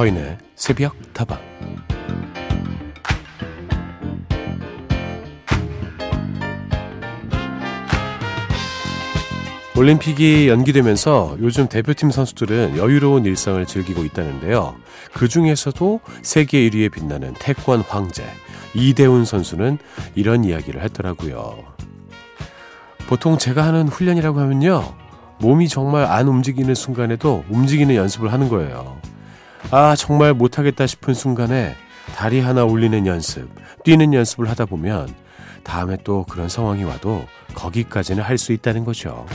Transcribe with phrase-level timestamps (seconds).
[0.00, 1.38] 서인의 새벽 다방
[9.76, 14.76] 올림픽이 연기되면서 요즘 대표팀 선수들은 여유로운 일상을 즐기고 있다는데요.
[15.12, 18.24] 그 중에서도 세계 1위에 빛나는 태권 황제
[18.72, 19.76] 이대훈 선수는
[20.14, 21.62] 이런 이야기를 했더라고요.
[23.06, 24.94] 보통 제가 하는 훈련이라고 하면요.
[25.40, 28.98] 몸이 정말 안 움직이는 순간에도 움직이는 연습을 하는 거예요.
[29.70, 31.74] 아, 정말 못하겠다 싶은 순간에
[32.16, 33.48] 다리 하나 올리는 연습,
[33.84, 35.14] 뛰는 연습을 하다 보면
[35.62, 37.24] 다음에 또 그런 상황이 와도
[37.54, 39.26] 거기까지는 할 수 있다는 거죠.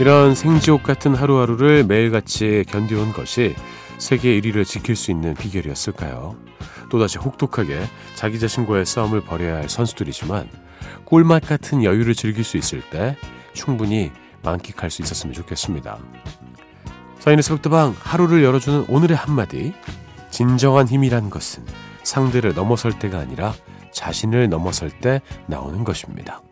[0.00, 3.56] 이런 생지옥 같은 하루하루를 매일같이 견뎌온 것이
[3.98, 6.36] 세계 1위를 지킬 수 있는 비결이었을까요?
[6.88, 7.80] 또다시 혹독하게
[8.14, 10.48] 자기 자신과의 싸움을 벌여야 할 선수들이지만
[11.08, 13.16] 꿀맛 같은 여유를 즐길 수 있을 때
[13.54, 15.98] 충분히 만끽할 수 있었으면 좋겠습니다.
[17.20, 19.72] 서인의 새벽도방 하루를 열어주는 오늘의 한마디
[20.30, 21.64] 진정한 힘이란 것은
[22.02, 23.54] 상대를 넘어설 때가 아니라
[23.90, 26.42] 자신을 넘어설 때 나오는 것입니다.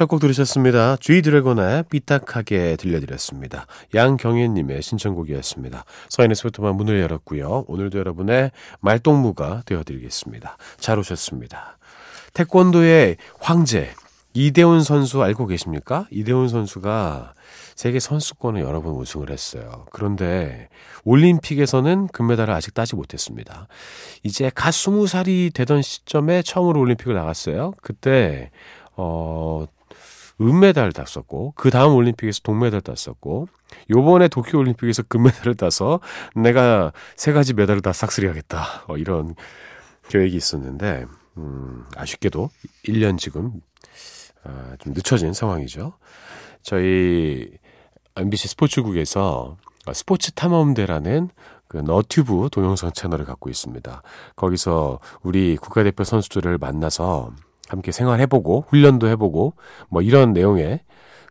[0.00, 0.96] 첫곡 들으셨습니다.
[0.96, 3.66] G 드래곤의 삐딱하게 들려드렸습니다.
[3.94, 5.84] 양경혜님의 신청곡이었습니다.
[6.08, 7.66] 스포트만 문을 열었고요.
[7.68, 10.56] 오늘도 여러분의 말동무가 되어드리겠습니다.
[10.78, 11.76] 잘 오셨습니다.
[12.32, 13.90] 태권도의 황제
[14.32, 16.06] 이대훈 선수 알고 계십니까?
[16.10, 17.34] 이대훈 선수가
[17.74, 19.84] 세계 선수권을 여러 번 우승을 했어요.
[19.92, 20.70] 그런데
[21.04, 23.68] 올림픽에서는 금메달을 아직 따지 못했습니다.
[24.22, 27.74] 이제 갓 스무 살이 되던 시점에 처음으로 올림픽을 나갔어요.
[27.82, 28.50] 그때
[28.96, 29.66] 어
[30.40, 33.48] 은메달을 땄었고 그 다음 올림픽에서 동메달 땄었고
[33.90, 36.00] 요번에 도쿄 올림픽에서 금메달을 따서
[36.34, 38.84] 내가 세 가지 메달을 다 싹쓸이하겠다.
[38.88, 39.34] 어, 이런
[40.08, 41.06] 계획이 있었는데
[41.36, 42.50] 음, 아쉽게도
[42.86, 43.60] 1년 지금
[44.44, 45.92] 아, 좀 늦춰진 상황이죠.
[46.62, 47.50] 저희
[48.16, 49.56] MBC 스포츠국에서
[49.92, 51.30] 스포츠 탐험대라는
[51.68, 54.02] 그 너튜브 동영상 채널을 갖고 있습니다.
[54.36, 57.32] 거기서 우리 국가대표 선수들을 만나서
[57.70, 59.54] 함께 생활해보고 훈련도 해보고
[59.88, 60.80] 뭐 이런 내용의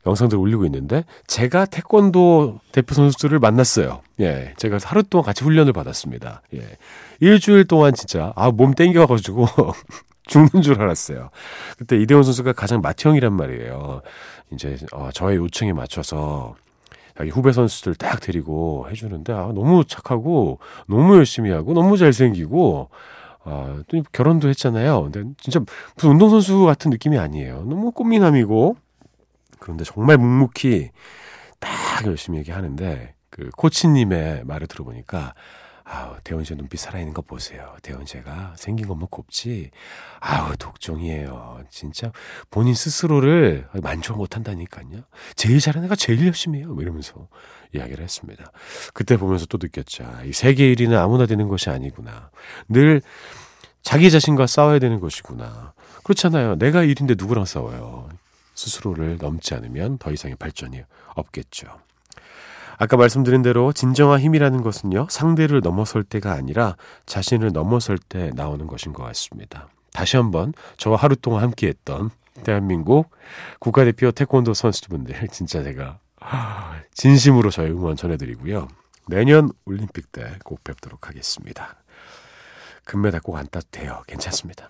[0.06, 4.02] 영상들을 올리고 있는데 제가 태권도 대표 선수들을 만났어요.
[4.22, 6.42] 예, 제가 하루 동안 같이 훈련을 받았습니다.
[6.56, 6.62] 예,
[7.20, 9.46] 일주일 동안 진짜 아 몸 땡겨가지고
[10.28, 11.30] 죽는 줄 알았어요.
[11.78, 14.02] 그때 이대원 선수가 가장 맏형이란 말이에요.
[14.54, 16.56] 이제 어, 저의 요청에 맞춰서
[17.18, 22.90] 자기 후배 선수들 딱 데리고 해주는데 아, 너무 착하고 너무 열심히 하고 너무 잘생기고
[23.44, 25.04] 아, 또 결혼도 했잖아요.
[25.04, 25.60] 근데 진짜
[25.96, 27.64] 무슨 운동선수 같은 느낌이 아니에요.
[27.64, 28.76] 너무 꽃미남이고
[29.60, 30.90] 그런데 정말 묵묵히
[31.60, 31.70] 딱
[32.06, 35.34] 열심히 얘기하는데 그 코치님의 말을 들어보니까
[35.92, 37.76] 아우, 대원 씨 눈빛 살아있는 거 보세요.
[37.82, 39.72] 대원 씨가 생긴 것만 곱지.
[40.20, 41.64] 아우, 독종이에요.
[41.72, 42.12] 진짜
[42.52, 45.02] 본인 스스로를 만족 못 한다니까요.
[45.36, 46.68] 제일 잘하는 애가 제일 열심히 해요.
[46.74, 47.28] 뭐 이러면서
[47.74, 48.52] 이야기를 했습니다.
[48.94, 50.06] 그때 보면서 또 느꼈죠.
[50.26, 52.30] 이 세계 1위는 아무나 되는 것이 아니구나.
[52.68, 53.02] 늘
[53.82, 55.74] 자기 자신과 싸워야 되는 것이구나.
[56.04, 56.58] 그렇잖아요.
[56.58, 58.10] 내가 1인데 누구랑 싸워요.
[58.54, 60.84] 스스로를 넘지 않으면 더 이상의 발전이
[61.16, 61.80] 없겠죠.
[62.82, 68.94] 아까 말씀드린 대로 진정한 힘이라는 것은요, 상대를 넘어설 때가 아니라 자신을 넘어설 때 나오는 것인
[68.94, 69.68] 것 같습니다.
[69.92, 72.10] 다시 한번 저와 하루 동안 함께 했던
[72.46, 73.12] 대한민국
[73.60, 76.00] 국가대표 태권도 선수분들, 진짜 제가
[76.94, 78.70] 진심으로 저의 응원 전해드리고요.
[79.08, 81.76] 내년 올림픽 때 꼭 뵙도록 하겠습니다.
[82.86, 84.04] 금메달 꼭 안 따도 돼요.
[84.08, 84.70] 괜찮습니다.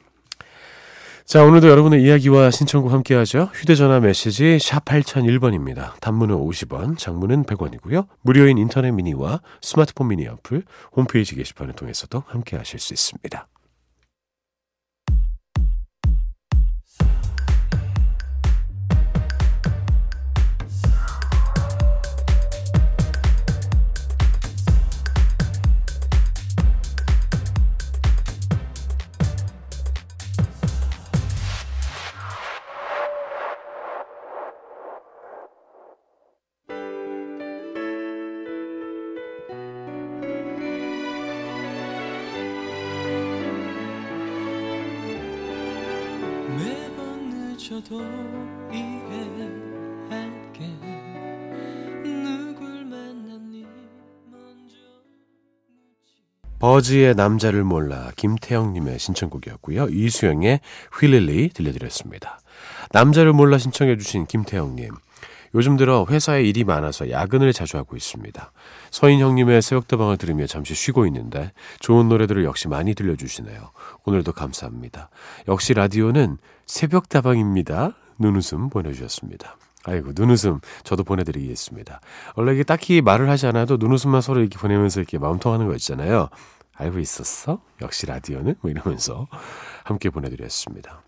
[1.30, 3.52] 자, 오늘도 여러분의 이야기와 신청곡 함께 하죠.
[3.54, 5.92] 휴대전화 메시지 샵 8001번입니다.
[6.00, 8.08] 단문은 50원, 장문은 100원이고요.
[8.24, 10.64] 무료인 인터넷 미니와 스마트폰 미니 어플,
[10.96, 13.48] 홈페이지 게시판을 통해서도 함께 하실 수 있습니다.
[47.70, 48.02] 잊혀도
[48.74, 49.46] 이해할게
[52.04, 53.64] 누굴 만났니
[54.32, 54.76] 먼저
[56.58, 59.90] 버즈의 남자를 몰라 김태형님의 신청곡이었고요.
[59.92, 60.62] 이수영의
[61.00, 62.40] 휠릴리 들려드렸습니다.
[62.92, 64.90] 남자를 몰라 신청해 주신 김태형님.
[65.56, 68.52] 요즘 들어 회사에 일이 많아서 야근을 자주 하고 있습니다.
[68.92, 73.72] 서인 형님의 새벽다방을 들으며 잠시 쉬고 있는데 좋은 노래들을 역시 많이 들려주시네요.
[74.06, 75.10] 오늘도 감사합니다.
[75.48, 76.38] 역시 라디오는
[76.70, 77.94] 새벽다방입니다.
[78.20, 79.58] 눈웃음 보내주셨습니다.
[79.86, 82.00] 아이고 눈웃음 저도 보내드리겠습니다.
[82.36, 86.30] 원래 이게 딱히 말을 하지 않아도 눈웃음만 서로 이렇게 보내면서 이렇게 마음통하는 거 있잖아요.
[86.76, 87.60] 알고 있었어?
[87.82, 88.56] 역시 라디오는?
[88.62, 89.28] 뭐 이러면서
[89.84, 91.02] 함께 보내드렸습니다.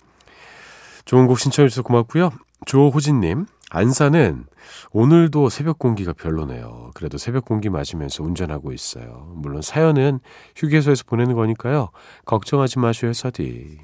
[1.06, 2.32] 좋은 곡 신청해 주셔서 고맙고요.
[2.66, 4.46] 조호진님 안산은
[4.92, 6.90] 오늘도 새벽 공기가 별로네요.
[6.96, 9.32] 그래도 새벽 공기 맞으면서 운전하고 있어요.
[9.36, 10.22] 물론 사연은
[10.56, 11.90] 휴게소에서 보내는 거니까요.
[12.26, 13.80] 걱정하지 마셔요, 서디.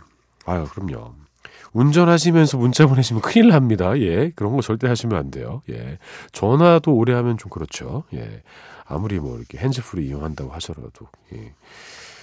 [0.46, 1.27] 아유, 그럼요.
[1.74, 3.98] 운전하시면서 문자 보내시면 큰일 납니다.
[4.00, 4.32] 예.
[4.36, 5.62] 그런 거 절대 하시면 안 돼요.
[5.70, 5.98] 예.
[6.32, 8.04] 전화도 오래 하면 좀 그렇죠.
[8.14, 8.44] 예.
[8.86, 11.08] 아무리 뭐 이렇게 핸즈프리 이용한다고 하더라도.
[11.34, 11.54] 예.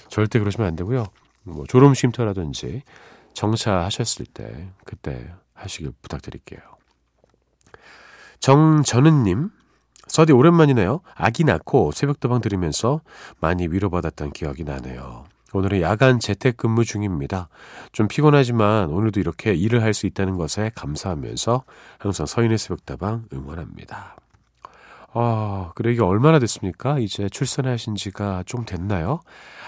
[0.09, 1.07] 절대 그러시면 안 되고요.
[1.45, 2.83] 뭐 졸음 쉼터라든지
[3.35, 6.61] 정차하셨을 때 그때 하시길 부탁드릴게요.
[8.41, 9.51] 정전은님,
[10.07, 11.01] 서디 오랜만이네요.
[11.15, 13.01] 아기 낳고 새벽 도방 들으면서
[13.41, 15.25] 많이 위로받았던 기억이 나네요.
[15.55, 17.49] 오늘은 야간 재택근무 중입니다.
[17.93, 21.63] 좀 피곤하지만 오늘도 이렇게 일을 할 수 있다는 것에 감사하면서
[21.99, 24.17] 항상 서인의 새벽다방 응원합니다.
[25.13, 26.99] 아, 그래 이게 얼마나 됐습니까?
[26.99, 29.21] 이제 출산하신 지가 좀 됐나요?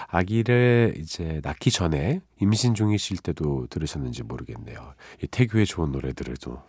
[0.07, 4.93] 아기를 이제 낳기 전에 임신 중이실 때도 들으셨는지 모르겠네요.
[5.23, 6.61] 이 태교의 좋은 노래들을 또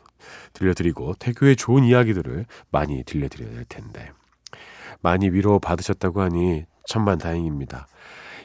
[0.52, 4.12] 들려드리고 태교의 좋은 이야기들을 많이 들려드려야 될 텐데
[5.00, 7.88] 많이 위로 받으셨다고 하니 천만 다행입니다.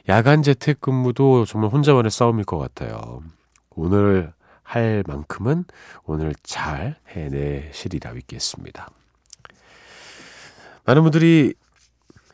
[0.08, 3.22] 야간 재택 근무도 정말 혼자만의 싸움일 것 같아요.
[3.70, 5.64] 오늘 할 만큼은
[6.04, 8.88] 오늘 잘 해내시리라 믿겠습니다.
[10.84, 11.54] 많은 분들이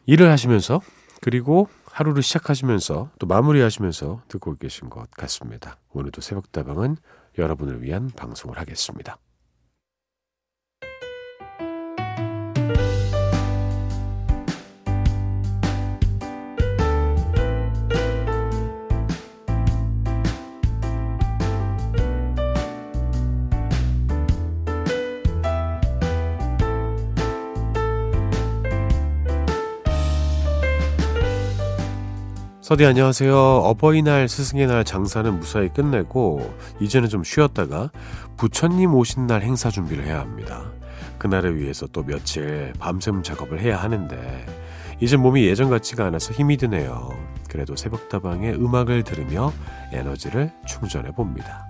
[0.07, 0.81] 일을 하시면서
[1.21, 5.77] 그리고 하루를 시작하시면서 또 마무리하시면서 듣고 계신 것 같습니다.
[5.93, 6.97] 오늘도 새벽다방은
[7.39, 9.19] 여러분을 위한 방송을 하겠습니다.
[32.71, 33.37] 서디 안녕하세요.
[33.37, 37.91] 어버이날 스승의 날 장사는 무사히 끝내고 이제는 좀 쉬었다가
[38.37, 40.71] 부처님 오신 날 행사 준비를 해야 합니다.
[41.19, 44.47] 그날을 위해서 또 며칠 밤샘 작업을 해야 하는데
[45.01, 47.11] 이제 몸이 예전 같지가 않아서 힘이 드네요.
[47.49, 49.53] 그래도 새벽다방에 음악을 들으며
[49.93, 51.67] 에너지를 충전해 봅니다.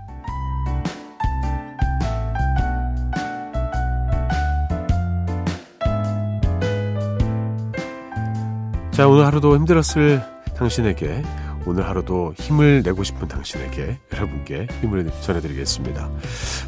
[8.91, 11.23] 자, 오늘 하루도 힘들었을 당신에게
[11.65, 16.11] 오늘 하루도 힘을 내고 싶은 당신에게 여러분께 힘을 전해드리겠습니다.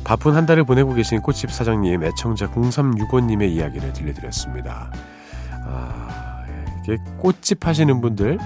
[0.02, 4.92] 바쁜 한 달을 보내고 계신 꽃집 사장님, 애청자 0365님의 이야기를 들려드렸습니다.
[5.66, 6.44] 아,
[6.82, 8.38] 이게 꽃집 하시는 분들,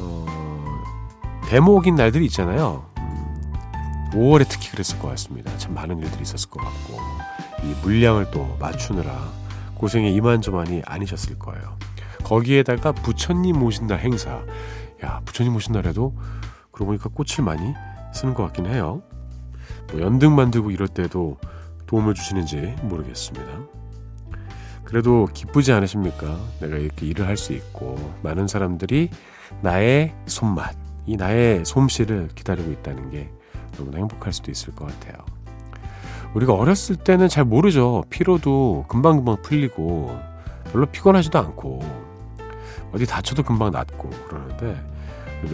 [0.00, 0.26] 어,
[1.48, 2.86] 대목인 날들이 있잖아요.
[2.98, 5.56] 음, 5월에 특히 그랬을 것 같습니다.
[5.58, 6.98] 참 많은 일들이 있었을 것 같고,
[7.62, 9.30] 이 물량을 또 맞추느라
[9.74, 11.76] 고생이 이만저만이 아니셨을 거예요.
[12.24, 14.42] 거기에다가 부처님 오신다 행사.
[15.04, 16.14] 야, 부처님 오신날에도
[16.72, 17.74] 그러고 보니까 꽃을 많이
[18.12, 19.02] 쓰는 것 같긴 해요.
[19.92, 21.38] 뭐 연등 만들고 이럴 때도
[21.86, 23.46] 도움을 주시는지 모르겠습니다.
[24.84, 26.38] 그래도 기쁘지 않으십니까?
[26.60, 29.10] 내가 이렇게 일을 할 수 있고 많은 사람들이
[29.62, 30.76] 나의 손맛,
[31.06, 33.30] 이 나의 솜씨를 기다리고 있다는 게
[33.76, 35.24] 너무나 행복할 수도 있을 것 같아요.
[36.34, 38.04] 우리가 어렸을 때는 잘 모르죠.
[38.10, 40.18] 피로도 금방금방 풀리고
[40.72, 42.13] 별로 피곤하지도 않고
[42.94, 44.80] 어디 다쳐도 금방 낫고 그러는데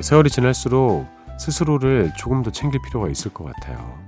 [0.01, 1.07] 세월이 지날수록
[1.39, 3.99] 스스로를 조금 더 챙길 필요가 있을 것 같아요.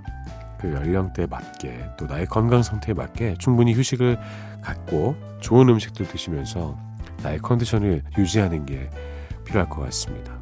[0.60, 4.18] 그 연령대에 맞게 또 나의 건강 상태에 맞게 충분히 휴식을
[4.62, 6.78] 갖고 좋은 음식들 드시면서
[7.22, 8.90] 나의 컨디션을 유지하는 게
[9.44, 10.40] 필요할 것 같습니다.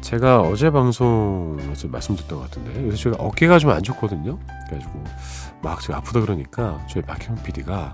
[0.00, 4.38] 제가 어제 방송에서 말씀드렸던 것 같은데 요새 제가 어깨가 좀 안 좋거든요.
[4.68, 5.02] 그래가지고
[5.62, 7.92] 막 제가 아프다 그러니까 저희 박형 PD가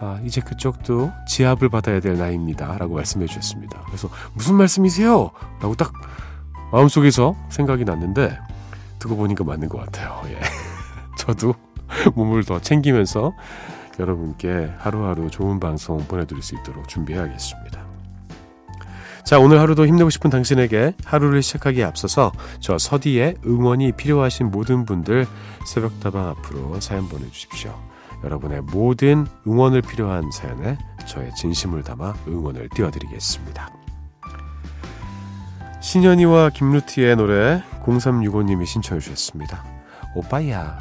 [0.00, 2.78] 아, 이제 그쪽도 지압을 받아야 될 나이입니다.
[2.78, 3.82] 라고 말씀해 주셨습니다.
[3.86, 5.30] 그래서 무슨 말씀이세요?
[5.60, 5.92] 라고 딱
[6.72, 8.38] 마음속에서 생각이 났는데
[8.98, 10.22] 듣고 보니까 맞는 것 같아요.
[10.26, 10.38] 예.
[11.18, 11.54] 저도
[12.14, 13.32] 몸을 더 챙기면서
[13.98, 17.88] 여러분께 하루하루 좋은 방송 보내드릴 수 있도록 준비해야겠습니다.
[19.24, 25.26] 자, 오늘 하루도 힘내고 싶은 당신에게 하루를 시작하기에 앞서서 저 서디의 응원이 필요하신 모든 분들
[25.66, 27.74] 새벽다방 앞으로 사연 보내주십시오.
[28.24, 33.72] 여러분의 모든 응원을 필요한 사연에 저의 진심을 담아 응원을 띄워드리겠습니다.
[35.80, 39.64] 신현이와 김루티의 노래 0365님이 신청해 주셨습니다.
[40.14, 40.78] 오빠야.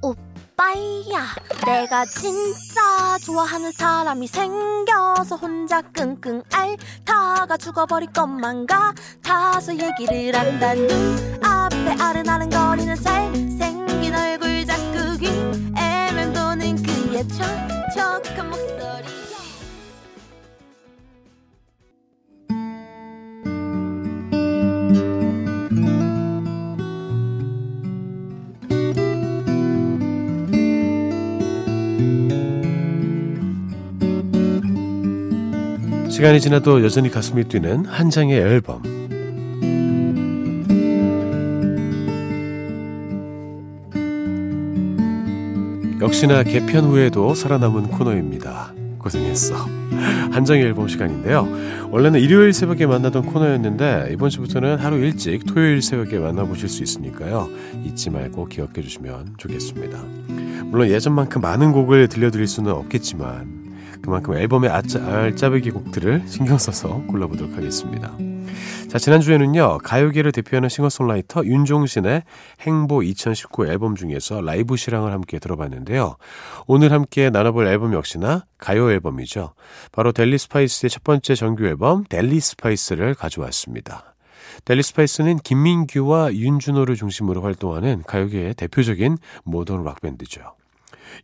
[0.00, 1.26] 오빠야
[1.66, 12.94] 내가 진짜 좋아하는 사람이 생겨서 혼자 끙끙 앓다가 죽어버릴 것만 같아서 얘기를 한다 눈앞에 아른아른거리는
[12.94, 13.75] 잘생긴
[14.16, 19.06] 얼굴 자꾸 귀에 맴도는 그의 촉촉한 목소리.
[36.10, 38.95] 시간이 지나도 여전히 가슴이 뛰는 한 장의 앨범.
[46.16, 48.72] 역시나 개편 후에도 살아남은 코너입니다.
[48.96, 49.54] 고생했어.
[50.32, 51.46] 한정의 앨범 시간인데요.
[51.90, 57.50] 원래는 일요일 새벽에 만나던 코너였는데 이번 주부터는 하루 일찍 토요일 새벽에 만나보실 수 있으니까요.
[57.84, 59.98] 잊지 말고 기억해 주시면 좋겠습니다.
[60.64, 68.16] 물론 예전만큼 많은 곡을 들려드릴 수는 없겠지만 그만큼 앨범의 알짜배기 곡들을 신경 써서 골라보도록 하겠습니다.
[68.88, 72.22] 자, 지난주에는요, 가요계를 대표하는 싱어송라이터 윤종신의
[72.60, 76.16] 행보 2019 앨범 중에서 라이브 실황을 함께 들어봤는데요.
[76.66, 79.54] 오늘 함께 나눠볼 앨범 역시나 가요 앨범이죠.
[79.92, 84.14] 바로 델리 스파이스의 첫 번째 정규 앨범, 델리 스파이스를 가져왔습니다.
[84.64, 90.54] 델리 스파이스는 김민규와 윤준호를 중심으로 활동하는 가요계의 대표적인 모던 락밴드죠.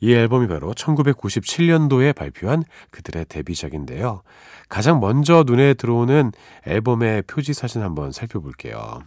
[0.01, 4.23] 이 앨범이 바로 1997년도에 발표한 그들의 데뷔작인데요.
[4.69, 6.33] 가장 먼저 눈에 들어오는
[6.67, 9.03] 앨범의 표지 사진 한번 살펴볼게요.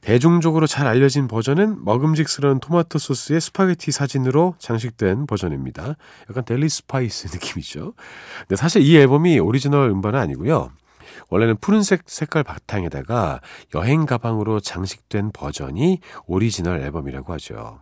[0.00, 5.96] 대중적으로 잘 알려진 버전은 먹음직스러운 토마토 소스의 스파게티 사진으로 장식된 버전입니다.
[6.28, 7.94] 약간 델리 스파이스 느낌이죠.
[8.40, 10.70] 근데 사실 이 앨범이 오리지널 음반은 아니고요.
[11.30, 13.40] 원래는 푸른색 색깔 바탕에다가
[13.74, 17.80] 여행 가방으로 장식된 버전이 오리지널 앨범이라고 하죠.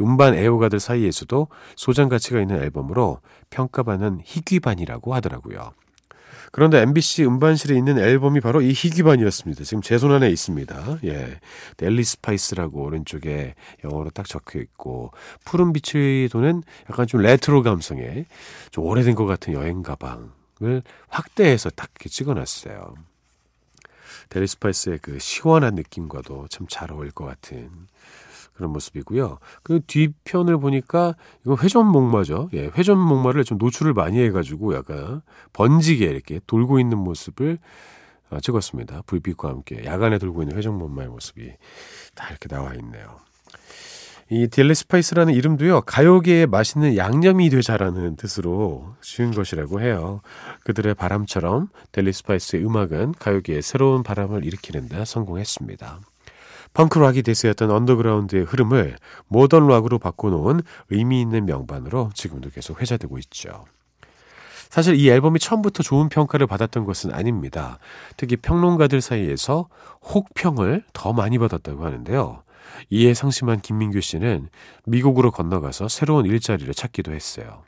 [0.00, 3.20] 음반 애호가들 사이에서도 소장 가치가 있는 앨범으로
[3.50, 5.72] 평가받는 희귀반이라고 하더라고요.
[6.54, 9.64] 그런데 MBC 음반실에 있는 앨범이 바로 이 희귀반이었습니다.
[9.64, 10.98] 지금 제 손 안에 있습니다.
[11.04, 11.40] 예.
[11.78, 15.12] 델리 스파이스라고 오른쪽에 영어로 딱 적혀 있고,
[15.46, 18.26] 푸른 빛이 도는 약간 좀 레트로 감성의
[18.70, 22.96] 좀 오래된 것 같은 여행 가방을 확대해서 딱 이렇게 찍어 놨어요.
[24.28, 27.70] 델리 스파이스의 그 시원한 느낌과도 참 잘 어울릴 것 같은
[28.54, 29.38] 그런 모습이고요.
[29.62, 32.48] 그 뒤편을 보니까 이거 회전 목마죠.
[32.54, 37.58] 예, 회전 목마를 좀 노출을 많이 해가지고 약간 번지게 이렇게 돌고 있는 모습을
[38.30, 39.02] 어, 찍었습니다.
[39.06, 41.52] 불빛과 함께 야간에 돌고 있는 회전 목마의 모습이
[42.14, 43.20] 다 이렇게 나와 있네요.
[44.30, 50.22] 이 델리 스파이스라는 이름도요, 가요계에 맛있는 양념이 되자라는 뜻으로 지은 것이라고 해요.
[50.64, 56.00] 그들의 바람처럼 델리 스파이스의 음악은 가요계에 새로운 바람을 일으키는 데 성공했습니다.
[56.74, 58.96] 펑크락이 대세였던 언더그라운드의 흐름을
[59.28, 60.60] 모던 락으로 바꿔놓은
[60.90, 63.64] 의미 있는 명반으로 지금도 계속 회자되고 있죠.
[64.70, 67.78] 사실 이 앨범이 처음부터 좋은 평가를 받았던 것은 아닙니다.
[68.16, 69.68] 특히 평론가들 사이에서
[70.02, 72.42] 혹평을 더 많이 받았다고 하는데요.
[72.88, 74.48] 이에 상심한 김민규 씨는
[74.86, 77.64] 미국으로 건너가서 새로운 일자리를 찾기도 했어요.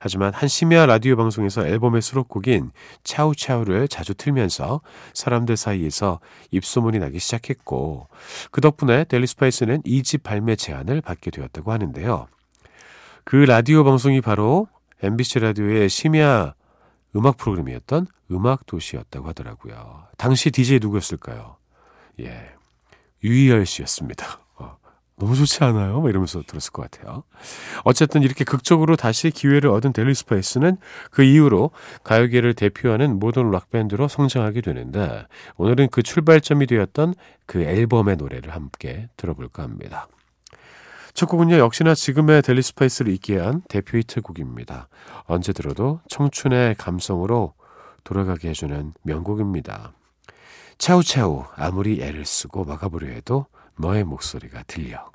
[0.00, 2.70] 하지만 한 심야 라디오 방송에서 앨범의 수록곡인
[3.02, 4.80] 차우차우를 자주 틀면서
[5.12, 8.08] 사람들 사이에서 입소문이 나기 시작했고
[8.50, 12.26] 그 덕분에 델리 스파이스는 2집 발매 제안을 받게 되었다고 하는데요.
[13.24, 14.68] 그 라디오 방송이 바로
[15.02, 16.54] MBC 라디오의 심야
[17.16, 20.06] 음악 프로그램이었던 음악 도시였다고 하더라고요.
[20.16, 21.56] 당시 DJ 누구였을까요?
[22.20, 22.50] 예.
[23.22, 24.43] 유희열 씨였습니다.
[25.16, 26.00] 너무 좋지 않아요?
[26.00, 27.22] 막 이러면서 들었을 것 같아요.
[27.84, 30.76] 어쨌든 이렇게 극적으로 다시 기회를 얻은 델리 스파이스는
[31.10, 31.70] 그 이후로
[32.02, 37.14] 가요계를 대표하는 모던 락밴드로 성장하게 되는데 오늘은 그 출발점이 되었던
[37.46, 40.08] 그 앨범의 노래를 함께 들어볼까 합니다.
[41.14, 44.88] 첫 곡은요, 역시나 지금의 델리 스파이스를 있게 한 대표 히트곡입니다.
[45.26, 47.54] 언제 들어도 청춘의 감성으로
[48.02, 49.92] 돌아가게 해주는 명곡입니다.
[50.78, 55.10] 차우차우 아무리 애를 쓰고 막아보려 해도 너의 목소리가 들려.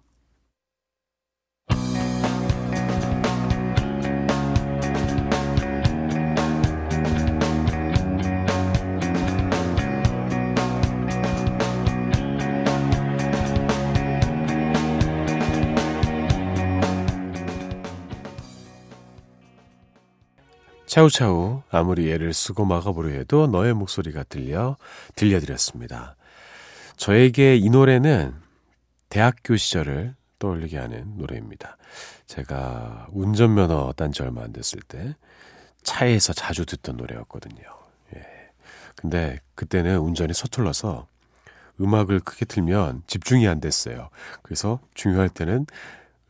[20.86, 24.76] 차우차우 아무리 애를 쓰고 막아보려 해도 너의 목소리가 들려
[25.16, 26.16] 들려드렸습니다.
[26.98, 28.49] 저에게 이 노래는
[29.10, 31.78] 대학교 시절을 떠올리게 하는 노래입니다.
[32.28, 35.16] 제가 운전면허 딴 지 얼마 안 됐을 때
[35.84, 37.64] 차에서 자주 듣던 노래였거든요.
[38.16, 38.22] 예.
[38.96, 41.08] 근데 그때는 운전이 서툴러서
[41.82, 44.10] 음악을 크게 틀면 집중이 안 됐어요.
[44.44, 45.66] 그래서 중요할 때는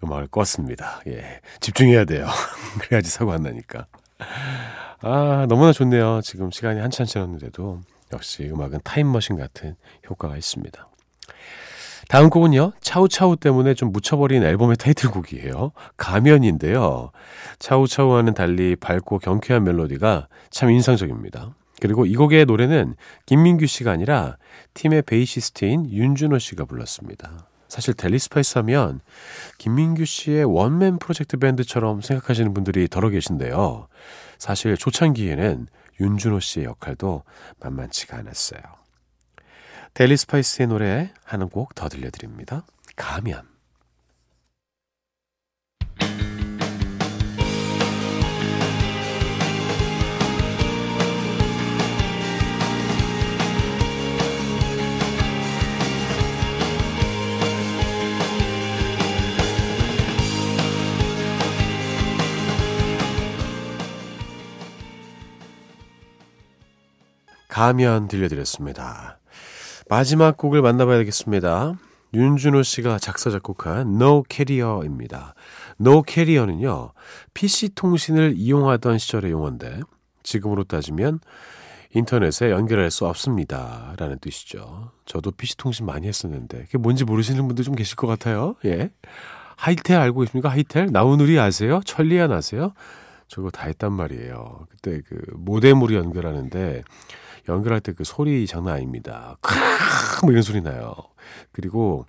[0.04, 1.06] 음악을 껐습니다.
[1.08, 1.42] 예.
[1.60, 2.28] 집중해야 돼요.
[2.82, 3.88] 그래야지 사고 안 나니까.
[5.02, 6.22] 아, 너무나 좋네요.
[6.24, 7.82] 지금 시간이 한참 지났는데도
[8.14, 9.76] 역시 음악은 타임머신 같은
[10.10, 10.88] 효과가 있습니다.
[12.10, 15.74] 다음 곡은요, 차우차우 때문에 좀 묻혀버린 앨범의 타이틀곡이에요.
[15.96, 17.12] 가면인데요.
[17.60, 21.54] 차우차우와는 달리 밝고 경쾌한 멜로디가 참 인상적입니다.
[21.80, 22.96] 그리고 이 곡의 노래는
[23.28, 24.38] 김민규 씨가 아니라
[24.74, 27.48] 팀의 베이시스트인 윤준호 씨가 불렀습니다.
[27.68, 29.02] 사실 델리스파이스 하면
[29.60, 33.88] 김민규 씨의 원맨 프로젝트 밴드처럼 생각하시는 분들이 더러 계신데요.
[34.40, 35.68] 사실 초창기에는
[36.02, 37.22] 윤준호 씨의 역할도
[37.60, 38.79] 만만치가 않았어요.
[39.94, 42.66] 델리스파이스의 노래 하는 곡더 들려드립니다.
[42.96, 43.50] 가면.
[67.50, 69.09] 가면 들려드렸습니다.
[69.90, 71.74] 마지막 곡을 만나봐야 겠습니다
[72.14, 75.34] 윤준호 씨가 작사, 작곡한 No Carrier입니다.
[75.80, 76.94] No Carrier는요,
[77.34, 79.82] PC 통신을 이용하던 시절의 용어인데,
[80.24, 81.20] 지금으로 따지면
[81.94, 83.94] 인터넷에 연결할 수 없습니다.
[83.98, 84.92] 라는 뜻이죠.
[85.06, 88.56] 저도 PC 통신 많이 했었는데, 그게 뭔지 모르시는 분들 좀 계실 것 같아요.
[88.66, 88.90] 예.
[89.56, 90.50] 하이텔 알고 계십니까?
[90.50, 90.88] 하이텔?
[90.92, 91.82] 나우누리 아세요?
[91.86, 92.74] 천리안 아세요?
[93.28, 94.66] 저거 다 했단 말이에요.
[94.70, 96.84] 그때 그 모뎀으로 연결하는데,
[97.48, 99.38] 연결할 때 그 소리 장난 아닙니다.
[99.42, 100.96] 크뭐 이런 소리 나요.
[101.52, 102.06] 그리고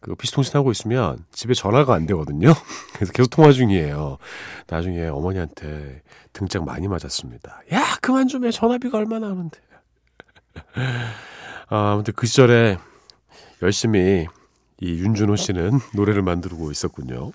[0.00, 2.52] 그 피시통신 하고 있으면 집에 전화가 안 되거든요.
[2.94, 4.18] 그래서 계속 통화 중이에요.
[4.66, 7.62] 나중에 어머니한테 등짝 많이 맞았습니다.
[7.72, 8.50] 야, 그만 좀 해.
[8.50, 9.58] 전화비가 얼마나 하는데.
[11.68, 12.76] 아, 아무튼 그 시절에
[13.62, 14.26] 열심히
[14.80, 17.30] 이 윤준호 씨는 노래를 만들고 있었군요.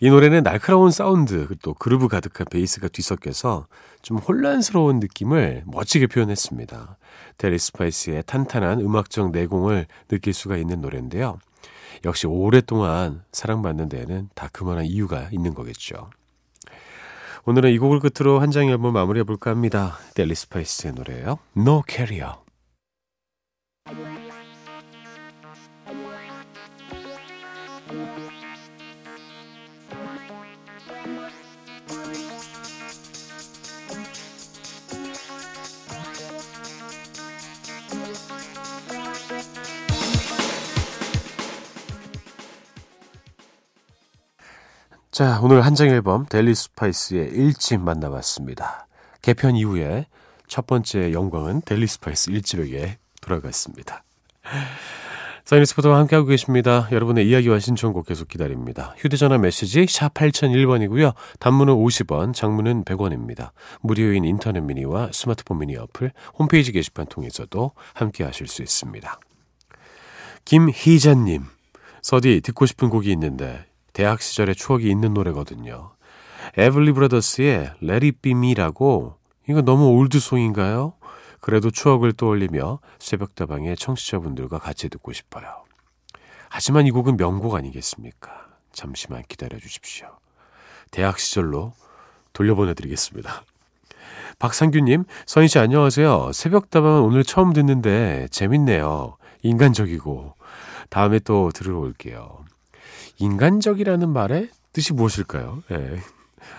[0.00, 3.66] 이 노래는 날카로운 사운드, 또 그루브 가득한 베이스가 뒤섞여서
[4.02, 6.98] 좀 혼란스러운 느낌을 멋지게 표현했습니다.
[7.38, 11.38] 델리 스파이스의 탄탄한 음악적 내공을 느낄 수가 있는 노래인데요.
[12.04, 16.10] 역시 오랫동안 사랑받는 데에는 다 그만한 이유가 있는 거겠죠.
[17.46, 19.98] 오늘은 이 곡을 끝으로 한 장의 앨범 마무리해 볼까 합니다.
[20.14, 21.38] 델리 스파이스의 노래예요.
[21.56, 22.34] No Carrier.
[45.16, 48.86] 자, 오늘 한장 앨범 델리 스파이스의 1집 만나봤습니다.
[49.22, 50.04] 개편 이후에
[50.46, 54.04] 첫 번째 영광은 델리 스파이스 1집에게 돌아갔습니다.
[55.46, 56.86] 사이니스 포터와 함께하고 계십니다.
[56.92, 58.94] 여러분의 이야기와 신청곡 계속 기다립니다.
[58.98, 61.14] 휴대전화 메시지 샵 8001번이고요.
[61.40, 63.52] 단문은 50원, 장문은 100원입니다.
[63.80, 69.18] 무료인 인터넷 미니와 스마트폰 미니 어플, 홈페이지 게시판 통해서도 함께하실 수 있습니다.
[70.44, 71.44] 김희자님,
[72.02, 73.64] 서디 듣고 싶은 곡이 있는데
[73.96, 75.92] 대학 시절의 추억이 있는 노래거든요.
[76.58, 79.16] 에블리 브라더스의 Let It Be Me라고
[79.48, 80.92] 이거 너무 올드송인가요?
[81.40, 85.46] 그래도 추억을 떠올리며 새벽다방의 청취자분들과 같이 듣고 싶어요.
[86.50, 88.48] 하지만 이 곡은 명곡 아니겠습니까?
[88.70, 90.08] 잠시만 기다려 주십시오.
[90.90, 91.72] 대학 시절로
[92.34, 93.44] 돌려보내드리겠습니다.
[94.38, 96.32] 박상규님, 서인 씨 안녕하세요.
[96.34, 99.16] 새벽다방은 오늘 처음 듣는데 재밌네요.
[99.40, 100.34] 인간적이고.
[100.90, 102.44] 다음에 또 들으러 올게요.
[103.18, 105.62] 인간적이라는 말의 뜻이 무엇일까요?
[105.72, 105.98] 예.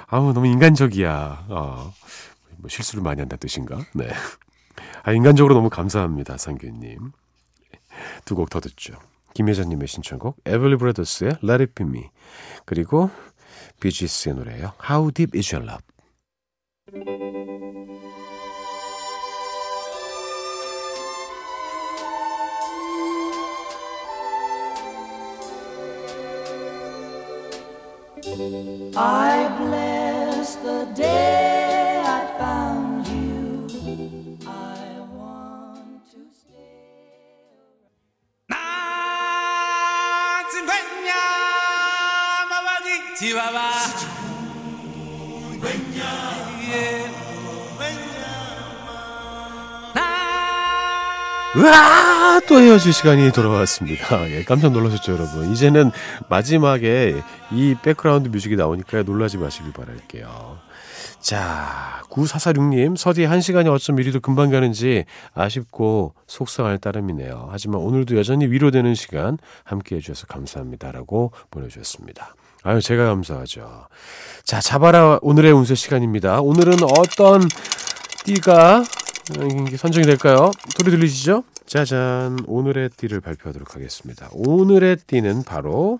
[0.07, 1.45] 아우, 너무 인간적이야.
[1.49, 1.93] 어,
[2.57, 3.77] 뭐 실수를 많이 한다는 뜻인가?
[3.93, 4.09] 네.
[5.03, 7.11] 아, 인간적으로 너무 감사합니다, 상규님.
[8.25, 8.93] 두 곡 더 듣죠.
[9.33, 12.09] 김혜자님의 신청곡, 에블리 브라더스의 Let It Be Me.
[12.65, 13.09] 그리고
[13.79, 14.73] 비지스의 노래예요.
[14.89, 15.71] How Deep Is Your
[16.91, 17.16] Love.
[28.39, 33.67] I bless the day I found you.
[34.45, 36.69] I want to stay.
[51.57, 52.41] 으아!
[52.47, 54.29] 또 헤어질 시간이 돌아왔습니다.
[54.29, 55.51] 예, 깜짝 놀라셨죠, 여러분.
[55.51, 55.91] 이제는
[56.29, 57.15] 마지막에
[57.51, 60.59] 이 백그라운드 뮤직이 나오니까 놀라지 마시길 바랄게요.
[61.19, 67.49] 자, 9446님, 서디 한 시간이 어쩜 이리도 금방 가는지 아쉽고 속상할 따름이네요.
[67.51, 72.35] 하지만 오늘도 여전히 위로되는 시간 함께 해주셔서 감사합니다 라고 보내주셨습니다.
[72.63, 73.87] 아유, 제가 감사하죠.
[74.43, 76.39] 자, 잡아라 오늘의 운세 시간입니다.
[76.41, 77.41] 오늘은 어떤
[78.25, 78.83] 띠가
[79.27, 80.51] 선정이 될까요?
[80.77, 81.43] 소리 들리시죠?
[81.65, 84.29] 짜잔, 오늘의 띠를 발표하도록 하겠습니다.
[84.31, 85.99] 오늘의 띠는 바로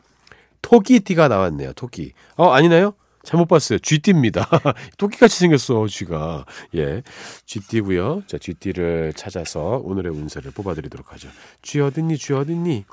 [0.62, 1.74] 토끼띠가 나왔네요.
[1.74, 2.14] 토끼.
[2.38, 2.94] 어, 아니나요?
[3.24, 3.80] 잘못 봤어요.
[3.80, 4.48] 쥐띠입니다.
[4.98, 6.46] 토끼같이 생겼어, 쥐가.
[6.76, 7.04] 예.
[7.46, 8.24] 쥐띠고요.
[8.28, 11.28] 자, 쥐띠를 찾아서 오늘의 운세를 뽑아드리도록 하죠.
[11.62, 12.18] 쥐 어딨니?
[12.18, 12.86] 쥐 어딨니?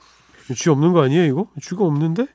[0.56, 1.46] 쥐 없는 거 아니에요, 이거?
[1.62, 2.26] 쥐가 없는데?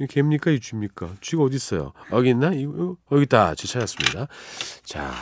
[0.00, 0.52] 이 개입니까?
[0.52, 1.14] 이 쥐입니까?
[1.20, 1.92] 쥐가 어디 있어요?
[2.12, 2.52] 여기 있나?
[2.54, 3.56] 여기 있다.
[3.56, 4.28] 쥐 찾았습니다.
[4.84, 5.12] 자,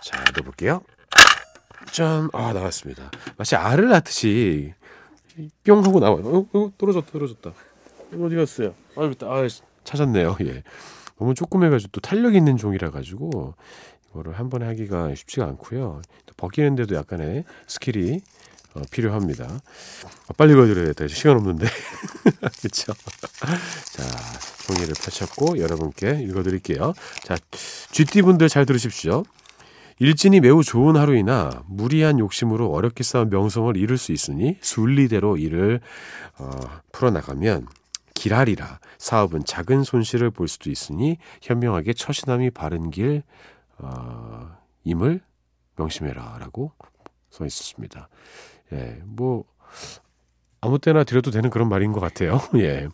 [0.00, 0.82] 자, 넣어볼게요.
[1.92, 3.10] 짠, 아, 나왔습니다.
[3.36, 4.72] 마치 알을 낳듯이
[5.62, 6.22] 뿅 하고 나와요.
[6.24, 7.52] 어, 어, 떨어졌다, 떨어졌다.
[8.18, 8.74] 어디 갔어요?
[8.96, 9.26] 아, 있다.
[9.26, 9.46] 아,
[9.84, 10.38] 찾았네요.
[10.44, 10.62] 예.
[11.18, 13.54] 너무 조그매가지고 또 탄력 있는 종이라 가지고
[14.10, 16.00] 이거를 한 번에 하기가 쉽지가 않고요.
[16.24, 18.22] 또 벗기는데도 약간의 스킬이
[18.74, 19.44] 어, 필요합니다.
[19.48, 21.08] 아, 빨리 읽어드려야겠다.
[21.08, 21.66] 시간 없는데.
[22.60, 22.94] 그렇죠?
[23.92, 24.02] 자,
[24.66, 26.94] 종이를 펼쳤고 여러분께 읽어드릴게요.
[27.22, 27.36] 자,
[27.90, 29.24] 쥐띠분들 잘 들으십시오.
[29.98, 35.80] 일진이 매우 좋은 하루이나 무리한 욕심으로 어렵게 쌓은 명성을 잃을 수 있으니 순리대로 일을
[36.38, 36.50] 어,
[36.92, 37.66] 풀어나가면
[38.14, 38.78] 길하리라.
[38.98, 43.22] 사업은 작은 손실을 볼 수도 있으니 현명하게 처신함이 바른 길
[43.78, 45.20] 어, 임을
[45.76, 46.72] 명심해라라고
[47.30, 48.08] 써 있었습니다.
[48.72, 49.44] 예, 뭐
[50.60, 52.40] 아무 때나 드려도 되는 그런 말인 것 같아요.
[52.56, 52.88] 예.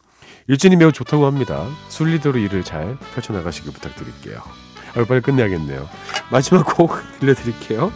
[0.46, 1.66] 일진이 매우 좋다고 합니다.
[1.88, 4.67] 순리대로 일을 잘 펼쳐나가시길 부탁드릴게요.
[4.96, 5.88] 아, 빨리 끝내야겠네요.
[6.30, 7.92] 마지막 곡 들려드릴게요.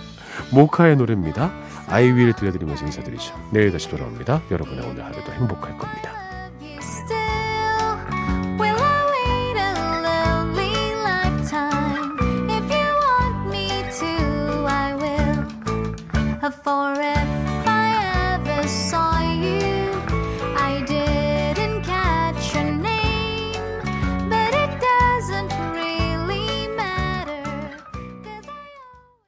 [0.53, 1.53] 모카의 노래입니다.
[1.89, 3.35] 아이윌 들려드리면서 인사드리죠.
[3.51, 4.43] 내일 다시 돌아옵니다.
[4.51, 6.22] 여러분의 오늘 하루도 행복할 겁니다.